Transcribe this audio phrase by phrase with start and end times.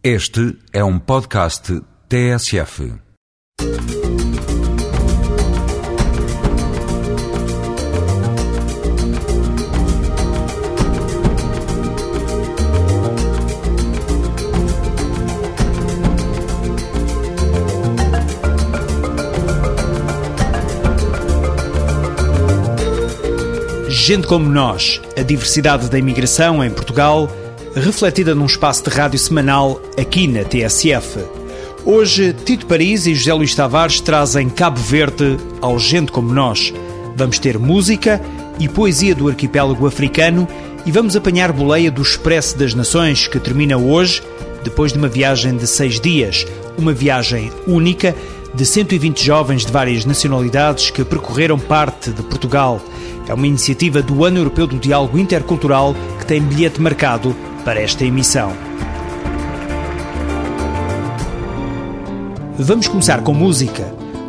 [0.00, 2.92] Este é um podcast TSF.
[23.88, 27.28] Gente como nós, a diversidade da imigração em Portugal,
[27.74, 31.18] refletida num espaço de rádio semanal aqui na TSF.
[31.84, 36.72] Hoje, Tito Paris e José Luís Tavares trazem Cabo Verde ao Gente como nós.
[37.16, 38.20] Vamos ter música
[38.58, 40.48] e poesia do arquipélago africano
[40.84, 44.22] e vamos apanhar boleia do Expresso das Nações que termina hoje,
[44.64, 46.46] depois de uma viagem de seis dias.
[46.76, 48.14] Uma viagem única
[48.54, 52.80] de 120 jovens de várias nacionalidades que percorreram parte de Portugal.
[53.28, 57.36] É uma iniciativa do Ano Europeu do Diálogo Intercultural que tem bilhete marcado
[57.68, 58.50] para esta emissão.
[62.58, 63.84] Vamos começar com música.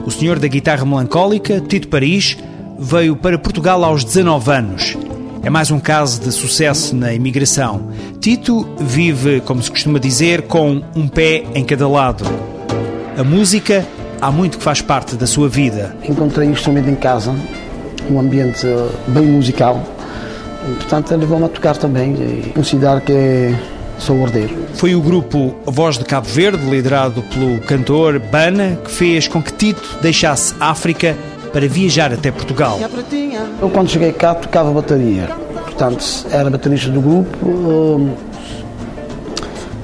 [0.05, 2.37] O senhor da guitarra melancólica, Tito Paris,
[2.77, 4.97] veio para Portugal aos 19 anos.
[5.41, 7.89] É mais um caso de sucesso na imigração.
[8.19, 12.25] Tito vive, como se costuma dizer, com um pé em cada lado.
[13.17, 13.87] A música
[14.19, 15.95] há muito que faz parte da sua vida.
[16.03, 17.33] Encontrei o instrumento em casa,
[18.11, 18.67] um ambiente
[19.07, 19.81] bem musical.
[20.75, 23.55] Portanto, levou-me a tocar também e considero que
[23.97, 24.55] sou ordeiro.
[24.73, 29.53] Foi o grupo Voz de Cabo Verde, liderado pelo cantor Bana, que fez com que
[29.53, 31.15] Tito deixasse África
[31.51, 32.79] para viajar até Portugal.
[33.61, 35.29] Eu, quando cheguei cá, tocava bateria.
[35.65, 37.37] Portanto, era baterista do grupo.
[37.47, 38.13] Hum,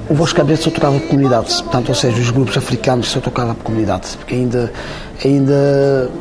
[0.07, 1.61] o Voz de Cabeça só tocava por comunidades.
[1.61, 4.15] Portanto, ou seja, os grupos africanos só tocava por comunidades.
[4.15, 4.71] Porque ainda,
[5.23, 6.11] ainda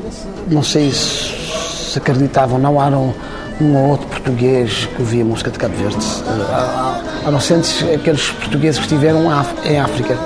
[0.49, 1.45] não sei se
[1.95, 3.15] se acreditavam, não eram
[3.61, 5.97] um ou outro português que ouvia música de Cabo Verde.
[7.31, 9.25] Não ser aqueles portugueses que estiveram
[9.65, 10.19] em África.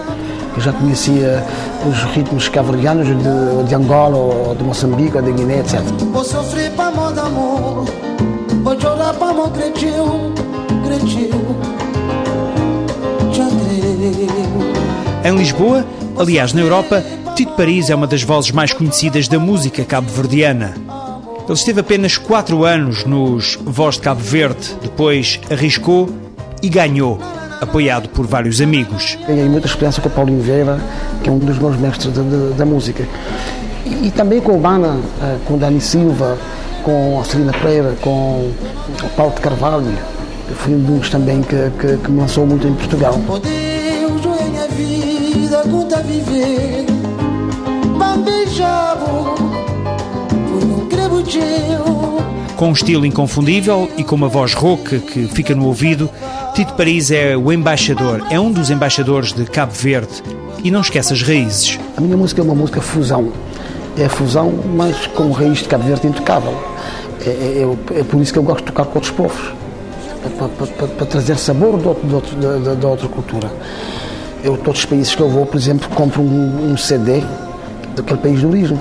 [0.57, 1.45] Eu já conhecia
[1.87, 5.81] os ritmos cabo-verdianos de, de, Angola, ou de Moçambique, ou de Guiné, etc.
[6.12, 7.84] Vou sofrer para amor de amor,
[8.65, 10.34] vou chorar para amor cretinho,
[10.84, 11.56] cretinho,
[15.25, 15.84] Em Lisboa,
[16.16, 17.05] aliás na Europa,
[17.37, 20.88] Tito Paris é uma das vozes mais conhecidas da música cabo-verdiana.
[21.48, 26.06] Ele esteve apenas 4 anos nos Voz de Cabo Verde, depois arriscou
[26.62, 27.19] e ganhou,
[27.59, 29.16] apoiado por vários amigos.
[29.26, 30.78] Ganhei muita experiência com o Paulinho Vieira,
[31.22, 33.03] que é um dos meus mestres da, da, da música.
[33.86, 36.36] E, e, também com o Bana, eh, com o Dani Silva,
[36.84, 38.53] com a Celina Pereira, com
[39.03, 39.98] o Paulo de Carvalho.
[40.54, 43.19] Foi um dos também que, que, que me lançou muito em Portugal.
[43.26, 46.84] Oh Deus, minha vida, conta viver,
[47.98, 49.47] bambejavo.
[52.56, 56.11] Com um estilo inconfundível e com uma voz rouca que fica no ouvido,
[56.55, 60.22] Tito Paris é o embaixador, é um dos embaixadores de Cabo Verde.
[60.65, 61.78] E não esquece as raízes.
[61.97, 63.33] A minha música é uma música fusão.
[63.97, 66.53] É fusão, mas com raiz de Cabo Verde intocável.
[67.25, 69.53] É, é, é, por isso que eu gosto de tocar com outros povos.
[70.21, 73.53] Para, para, para, para trazer sabor de, outra cultura.
[74.43, 77.22] Eu, todos os países que eu vou, por exemplo, compro um, um CD
[77.95, 78.78] daquele país de origem.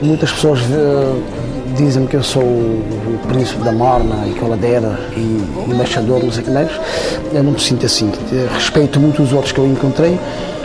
[0.00, 1.20] Muitas pessoas uh,
[1.76, 6.50] dizem que eu sou o príncipe da morna e coladeira e embaixador, não sei que
[6.50, 6.70] mais.
[7.32, 8.10] Eu não me sinto assim.
[8.54, 10.18] Respeito muito os outros que eu encontrei,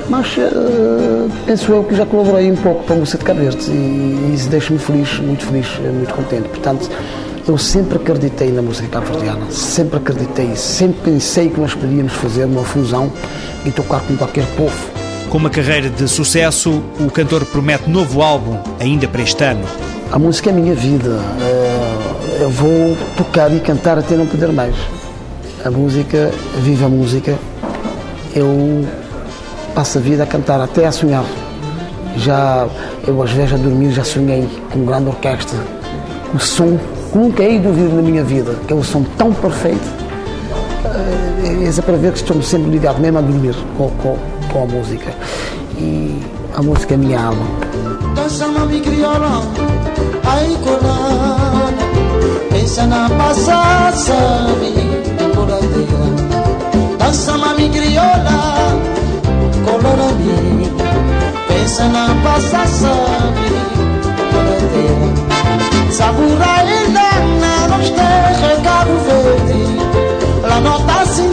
[0.10, 3.72] mas uh, penso eu que já colaborei um pouco para a música de Cabo Verde
[3.72, 6.50] e, isso deixa-me feliz, muito feliz, muito contente.
[6.50, 6.90] Portanto,
[7.48, 12.64] eu sempre acreditei na música cabo-verdiana, sempre acreditei, sempre pensei que nós podíamos fazer uma
[12.64, 13.12] fusão
[13.66, 14.76] e tocar com qualquer povo.
[15.30, 19.66] Com uma carreira de sucesso, o cantor promete novo álbum ainda para este ano.
[20.12, 21.20] A música é a minha vida.
[22.40, 24.76] Eu vou tocar e cantar até não poder mais.
[25.64, 27.36] A música, viva a música.
[28.36, 28.86] Eu
[29.74, 31.26] passo a vida a cantar, até a sonhar.
[32.18, 32.68] Já,
[33.08, 35.58] eu às vezes a dormir já sonhei com grande orquestra.
[36.34, 36.78] O som
[37.14, 39.88] nunca hei de ouvir na minha vida, que é um som tão perfeito.
[41.44, 44.18] É, é para ver que estou sempre ligado mesmo a dormir com, com,
[44.52, 45.12] com a música.
[45.78, 46.20] E
[46.56, 47.73] a música é a minha alma.
[48.16, 49.42] Dança mami criola,
[50.26, 51.84] ai colada
[52.50, 54.16] Pensa na passada,
[55.36, 56.06] coladeira
[57.00, 58.78] Dança mami criola,
[59.66, 60.72] colorami
[61.48, 62.88] Pensa na passada,
[64.32, 65.24] coladeira
[65.92, 69.64] Sabura ainda na nostalgia Cabo Verde.
[70.42, 71.33] La nota senti,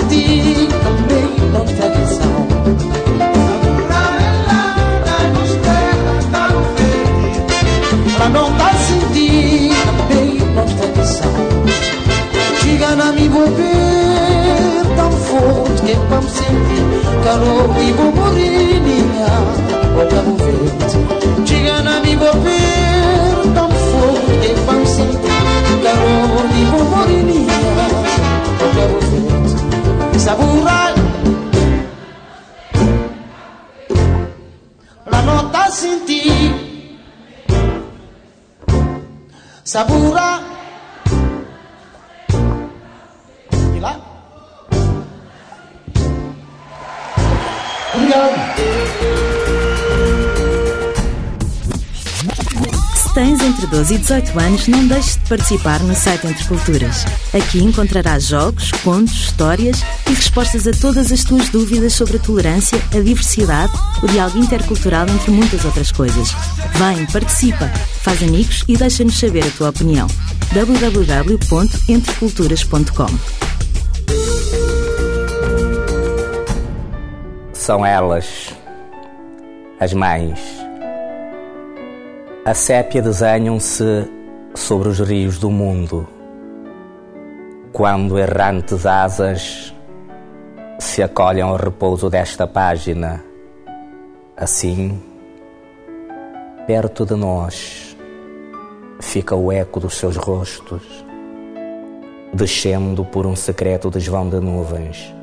[20.23, 25.03] o vento Chega na me ver Tão forte de pança
[25.83, 27.53] Calor de burburinha
[28.61, 30.95] Olha o vento Saburai
[35.07, 36.71] La nota senti.
[39.65, 40.41] Sabura
[43.77, 44.10] E lá
[52.95, 57.05] Se tens entre 12 e 18 anos, não deixes de participar no site Entre Culturas.
[57.33, 62.81] Aqui encontrarás jogos, contos, histórias e respostas a todas as tuas dúvidas sobre a tolerância,
[62.93, 63.73] a diversidade,
[64.03, 66.35] o diálogo intercultural, entre muitas outras coisas.
[66.75, 67.69] Vem, participa,
[68.03, 70.09] faz amigos e deixa-nos saber a tua opinião.
[70.53, 73.51] www.entreculturas.com
[77.61, 78.57] São elas,
[79.79, 80.41] as mães.
[82.43, 84.11] A sépia desenham-se
[84.55, 86.09] sobre os rios do mundo,
[87.71, 89.75] quando errantes asas
[90.79, 93.23] se acolhem ao repouso desta página.
[94.35, 94.99] Assim,
[96.67, 97.95] perto de nós,
[99.03, 101.05] fica o eco dos seus rostos,
[102.33, 105.20] descendo por um secreto desvão de nuvens.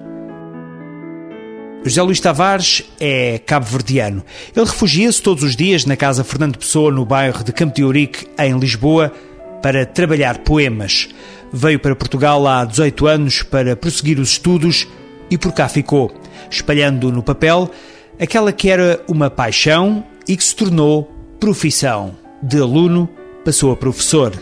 [1.87, 4.23] José Luís Tavares é cabo-verdiano.
[4.55, 8.27] Ele refugia-se todos os dias na Casa Fernando Pessoa, no bairro de Campo de Ourique,
[8.37, 9.13] em Lisboa,
[9.61, 11.07] para trabalhar poemas.
[11.51, 14.85] Veio para Portugal há 18 anos para prosseguir os estudos
[15.31, 16.13] e por cá ficou,
[16.49, 17.71] espalhando no papel
[18.19, 21.09] aquela que era uma paixão e que se tornou
[21.39, 22.15] profissão.
[22.43, 23.07] De aluno
[23.45, 24.33] passou a professor.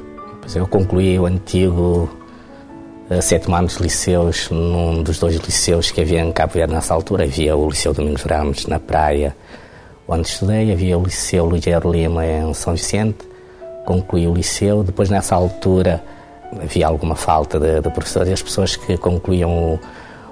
[0.54, 2.10] Eu concluí o antigo
[3.10, 6.94] uh, sétimo ano de liceus num dos dois liceus que havia em Cabo Verde nessa
[6.94, 7.24] altura.
[7.24, 9.36] Havia o Liceu Domingos Ramos, na praia,
[10.08, 10.72] onde estudei.
[10.72, 13.26] Havia o Liceu Luís Lima, em São Vicente.
[13.86, 14.84] Concluí o liceu.
[14.84, 16.04] Depois, nessa altura,
[16.62, 19.80] havia alguma falta de, de professores e as pessoas que concluíam o,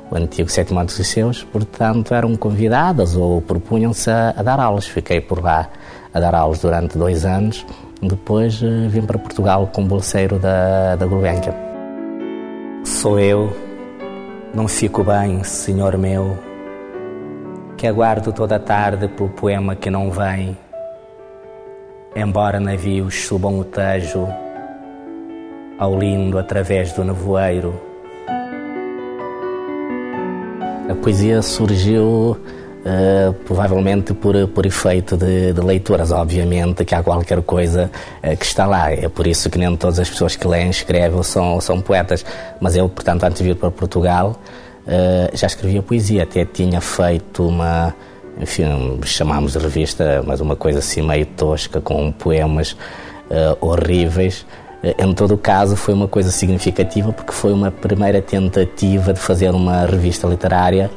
[0.09, 4.87] o antigo sétimo ano dos liceus, portanto, eram convidadas ou propunham-se a, a, dar aulas.
[4.87, 5.69] Fiquei por lá
[6.13, 7.65] a dar aulas durante dois anos.
[8.01, 11.72] Depois uh, vim para Portugal como bolseiro da, da Gulbenkian.
[13.03, 13.53] Sou eu,
[14.53, 16.39] não fico bem, senhor meu,
[17.75, 20.57] que aguardo toda a tarde pelo poema que não vem,
[22.15, 24.25] embora navios subam o Tejo
[25.77, 27.77] ao lindo através do nevoeiro.
[30.89, 32.37] A poesia surgiu
[32.83, 37.89] uh, provavelmente por, por efeito de, de, leituras, obviamente, que há qualquer coisa
[38.23, 38.91] uh, que está lá.
[38.91, 42.25] É por isso que nem todas as pessoas que leem, escrevem são, são poetas.
[42.59, 44.39] Mas eu, portanto, antes de vir para Portugal,
[44.85, 46.23] uh, já escrevia poesia.
[46.23, 47.93] Até tinha feito uma,
[48.39, 52.75] enfim, chamámos de revista, mas uma coisa assim meio tosca, com poemas
[53.59, 54.45] horríveis.
[54.83, 59.49] Em todo o caso, foi uma coisa significativa porque foi uma primeira tentativa de fazer
[59.49, 60.91] uma revista literária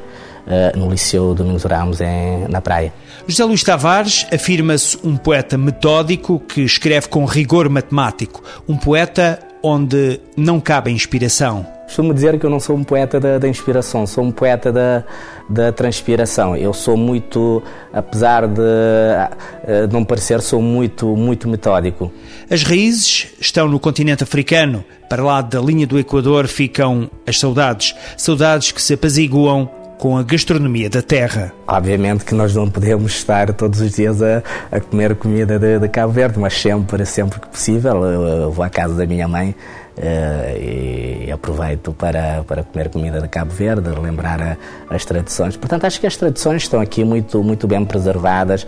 [0.75, 2.93] no Liceu Domingos Ramos, em, na praia.
[3.27, 10.19] José Luís Tavares afirma-se um poeta metódico que escreve com rigor matemático, um poeta onde
[10.35, 11.65] não cabe inspiração.
[11.87, 15.05] Costumo dizer que eu não sou um poeta da, da, inspiração, sou um poeta da,
[15.49, 16.53] da transpiração.
[16.53, 17.63] Eu sou muito,
[17.93, 22.11] apesar de uh, não parecer, sou muito, muito metódico.
[22.51, 24.83] As raízes estão no continente africano.
[25.07, 27.95] Para lá da linha do Equador ficam as saudades.
[28.17, 31.51] Saudades que se apaziguam com a gastronomia da terra.
[31.67, 35.89] Obviamente que nós não podemos estar todos os dias a, a comer comida de, de,
[35.89, 39.55] Cabo Verde, mas sempre, sempre que possível, eu vou à casa da minha mãe
[39.97, 44.57] uh, e aproveito para, para comer comida de Cabo Verde, relembrar a,
[44.93, 45.57] as tradições.
[45.57, 48.67] Portanto, acho que as tradições estão aqui muito, muito bem preservadas,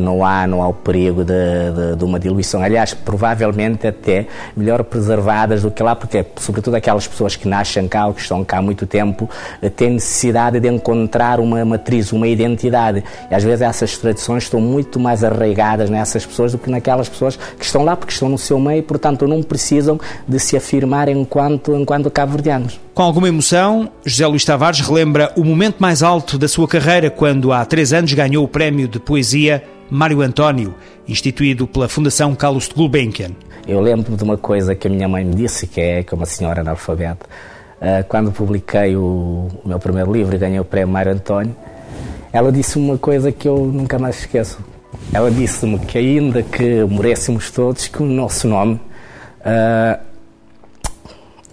[0.00, 2.62] não, há, não há o perigo de, de, de, uma diluição.
[2.62, 8.06] Aliás, provavelmente até melhor preservadas do que lá, porque, sobretudo, aquelas pessoas que nascem cá
[8.06, 9.28] ou que estão cá há muito tempo
[9.62, 13.04] uh, têm necessidade de encontrar uma matriz, uma identidade.
[13.30, 17.36] E às vezes essas tradições estão muito mais arraigadas nessas pessoas do que naquelas pessoas
[17.36, 21.74] que estão lá porque estão no seu meio, portanto, não precisam de se afirmar enquanto,
[21.74, 22.80] enquanto cabo-verdianos.
[22.94, 27.52] Com alguma emoção, José Luís Tavares relembra o momento mais alto da sua carreira quando,
[27.52, 30.74] há três anos, ganhou o prémio de poesia Mário António,
[31.06, 33.30] instituído pela Fundação Carlos de Gulbenkian.
[33.66, 36.26] Eu lembro de uma coisa que a minha mãe me disse, que é que uma
[36.26, 37.26] senhora analfabeta,
[37.80, 41.54] ah, quando publiquei o, meu primeiro livro e ganhei o prémio Mário António,
[42.32, 44.58] ela disse uma coisa que eu nunca mais esqueço.
[45.12, 50.09] Ela disse-me que ainda que moréssemos todos, que o nosso nome uh,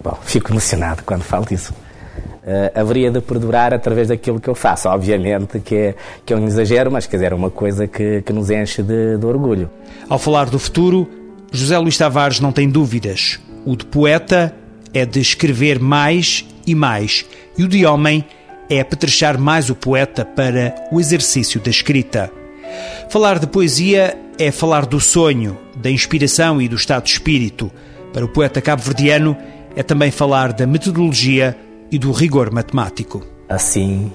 [0.08, 1.74] Bom, fico emocionado quando falo disso.
[1.74, 4.88] uh, haveria de perdurar através daquilo que eu faço.
[4.88, 5.96] Obviamente que é,
[6.26, 9.18] que é um exagero, mas quer dizer, é uma coisa que, que nos enche de,
[9.18, 9.70] de orgulho.
[10.08, 11.10] Ao falar do futuro,
[11.52, 13.38] José Luís Tavares não tem dúvidas.
[13.66, 14.56] O de poeta
[14.94, 17.26] é de escrever mais e mais,
[17.58, 18.24] e o de homem
[18.70, 22.32] é apetrechar mais o poeta para o exercício da escrita.
[23.10, 27.70] Falar de poesia é falar do sonho, da inspiração e do estado de espírito.
[28.14, 29.38] Para o poeta cabo-verdiano,
[29.78, 31.56] é também falar da metodologia
[31.92, 33.22] e do rigor matemático.
[33.48, 34.12] Assim,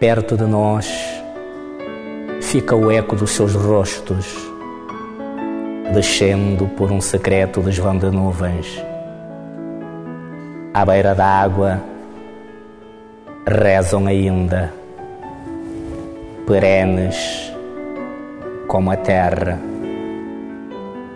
[0.00, 0.90] perto de nós,
[2.40, 4.34] fica o eco dos seus rostos,
[5.92, 8.82] descendo por um secreto desvão de nuvens.
[10.72, 11.84] À beira da água,
[13.46, 14.72] rezam ainda,
[16.46, 17.52] perenes
[18.68, 19.60] como a terra,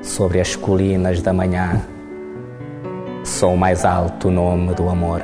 [0.02, 1.80] sobre as colinas da manhã,
[3.28, 5.22] sou o mais alto nome do amor.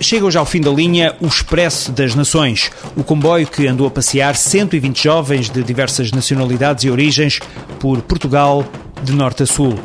[0.00, 3.90] Chega hoje ao fim da linha o Expresso das Nações, o comboio que andou a
[3.90, 7.40] passear 120 jovens de diversas nacionalidades e origens
[7.78, 8.64] por Portugal,
[9.02, 9.78] de norte a sul.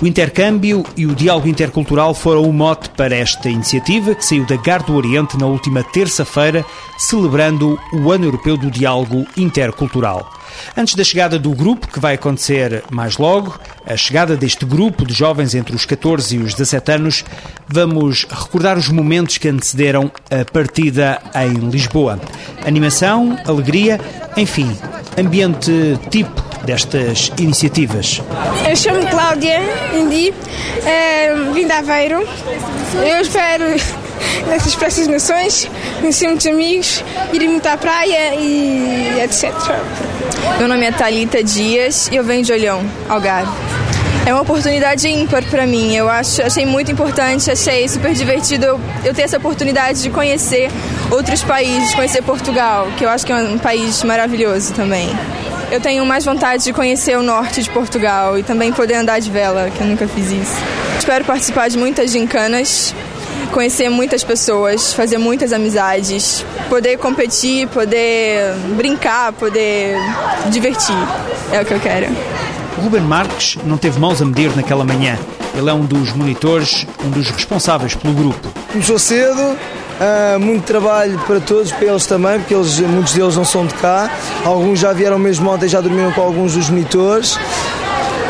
[0.00, 4.56] O intercâmbio e o diálogo intercultural foram o mote para esta iniciativa que saiu da
[4.56, 6.64] Gar do Oriente na última terça-feira,
[6.98, 10.30] celebrando o Ano Europeu do Diálogo Intercultural.
[10.76, 15.14] Antes da chegada do grupo, que vai acontecer mais logo, a chegada deste grupo de
[15.14, 17.24] jovens entre os 14 e os 17 anos,
[17.68, 22.20] vamos recordar os momentos que antecederam a partida em Lisboa.
[22.66, 24.00] Animação, alegria,
[24.36, 24.76] enfim,
[25.18, 25.70] ambiente
[26.10, 28.22] tipo destas iniciativas.
[28.68, 29.60] Eu chamo Cláudia
[29.94, 30.32] Indi,
[30.84, 32.26] é, vim de Aveiro.
[32.94, 34.03] Eu espero
[34.48, 35.68] nessas festas nações,
[36.00, 39.52] conhecer muitos amigos, ir muito à praia e etc.
[40.58, 43.52] Meu nome é Talita Dias e eu venho de Olhão, Algarve.
[44.26, 45.94] É uma oportunidade ímpar para mim.
[45.94, 50.70] Eu acho, achei muito importante, achei super divertido eu, eu, ter essa oportunidade de conhecer
[51.10, 55.10] outros países, conhecer Portugal, que eu acho que é um país maravilhoso também.
[55.70, 59.30] Eu tenho mais vontade de conhecer o norte de Portugal e também poder andar de
[59.30, 60.56] vela, que eu nunca fiz isso.
[60.98, 62.94] Espero participar de muitas gincanas,
[63.54, 69.96] conhecer muitas pessoas, fazer muitas amizades, poder competir, poder brincar, poder
[70.50, 70.96] divertir.
[71.52, 72.08] É o que eu quero.
[72.82, 75.16] Ruben Marques não teve mãos a medir naquela manhã.
[75.56, 78.52] Ele é um dos monitores, um dos responsáveis pelo grupo.
[78.72, 79.56] Começou cedo,
[79.94, 83.74] Uh, muito trabalho para todos, para eles também, porque eles, muitos deles não são de
[83.74, 84.10] cá.
[84.44, 87.38] Alguns já vieram mesmo ontem, já dormiram com alguns dos monitores.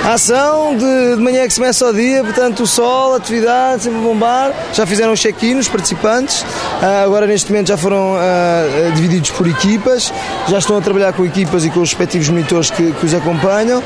[0.04, 3.84] A ação de, de manhã que se começa o dia, portanto o sol, a atividade,
[3.84, 4.52] sempre a bombar.
[4.74, 10.12] Já fizeram check-in os participantes, uh, agora neste momento já foram uh, divididos por equipas,
[10.46, 13.82] já estão a trabalhar com equipas e com os respectivos monitores que, que os acompanham.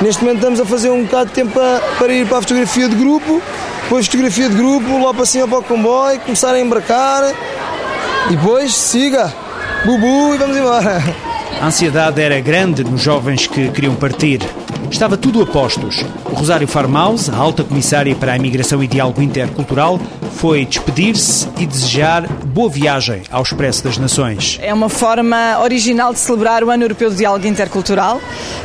[0.00, 2.88] Neste momento estamos a fazer um bocado de tempo para, para ir para a fotografia
[2.88, 3.42] de grupo,
[3.82, 7.34] depois fotografia de grupo, lá para cima para o comboio, começar a embarcar
[8.30, 9.34] e depois siga,
[9.84, 11.02] bubu e vamos embora.
[11.60, 14.40] A ansiedade era grande nos jovens que queriam partir.
[14.90, 16.04] Estava tudo a postos.
[16.24, 20.00] Rosário Farmaus, a alta comissária para a imigração e diálogo intercultural,
[20.36, 24.58] foi despedir-se e desejar boa viagem ao Expresso das Nações.
[24.62, 28.20] É uma forma original de celebrar o Ano Europeu de Diálogo Intercultural.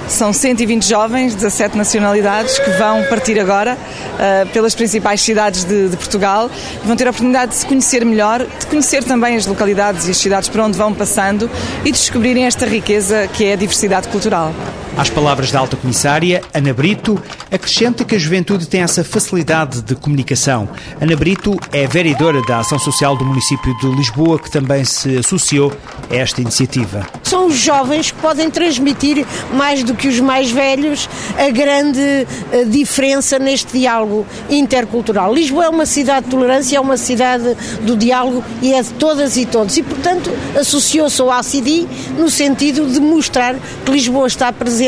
[0.08, 5.98] São 120 jovens, 17 nacionalidades, que vão partir agora uh, pelas principais cidades de, de
[5.98, 6.50] Portugal.
[6.84, 10.18] Vão ter a oportunidade de se conhecer melhor, de conhecer também as localidades e as
[10.18, 11.50] cidades por onde vão passando
[11.82, 14.54] e de descobrirem esta riqueza que é a diversidade cultural.
[14.98, 19.96] Às palavras da alta comissária, Ana Brito acrescenta que a juventude tem essa facilidade de
[19.96, 20.68] comunicação.
[21.00, 25.72] Ana Brito é vereadora da Ação Social do município de Lisboa, que também se associou
[26.10, 27.08] a esta iniciativa.
[27.24, 32.66] São os jovens que podem transmitir, mais do que os mais velhos, a grande eh,
[32.66, 35.34] diferença neste diálogo intercultural.
[35.34, 39.38] Lisboa é uma cidade de tolerância, é uma cidade do diálogo e é de todas
[39.38, 39.78] e todos.
[39.78, 40.30] E, portanto,
[40.60, 43.56] associou-se ao ACD no sentido de mostrar
[43.86, 44.81] que Lisboa está presente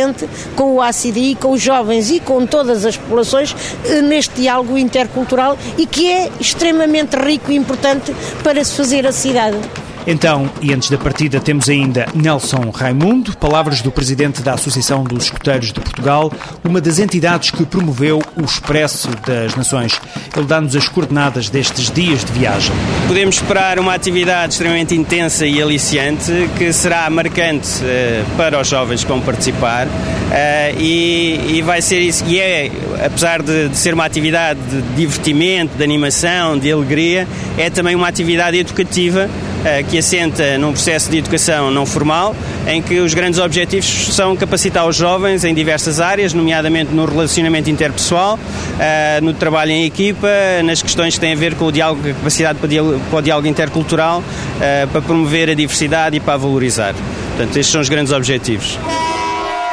[0.55, 5.57] com o ACD, com os jovens e com todas as populações eh, neste diálogo intercultural
[5.77, 9.57] e que é extremamente rico e importante para se fazer a cidade.
[10.05, 15.25] Então, e antes da partida, temos ainda Nelson Raimundo, palavras do presidente da Associação dos
[15.25, 16.31] Escuteiros de Portugal,
[16.63, 20.00] uma das entidades que promoveu o Expresso das Nações.
[20.36, 22.75] Ele dá-nos as coordenadas destes dias de viagem.
[23.07, 29.03] Podemos esperar uma atividade extremamente intensa e aliciante, que será marcante uh, para os jovens
[29.03, 29.88] que vão participar.
[29.88, 32.25] Uh, e, vai ser isso.
[32.27, 32.72] E é,
[33.05, 38.57] apesar de, ser uma atividade de divertimento, de animação, de alegria, é também uma atividade
[38.57, 39.52] educativa eh,
[39.88, 42.36] que assenta num processo de educação não formal,
[42.67, 47.70] em que os grandes objetivos são capacitar os jovens em diversas áreas, nomeadamente no relacionamento
[47.70, 48.39] interpessoal,
[48.79, 50.27] eh, no trabalho em equipa,
[50.63, 54.24] nas questões que têm a ver com o diálogo, a capacidade para o diálogo intercultural,
[54.62, 56.93] eh, para promover a diversidade e para a valorizar.
[57.36, 58.77] Portanto, estes são os grandes objetivos.